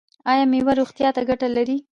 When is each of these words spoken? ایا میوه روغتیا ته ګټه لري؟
ایا 0.31 0.43
میوه 0.51 0.73
روغتیا 0.79 1.09
ته 1.15 1.21
ګټه 1.29 1.47
لري؟ 1.55 1.77